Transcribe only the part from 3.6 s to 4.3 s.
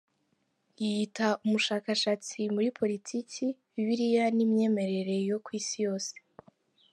Bibiliya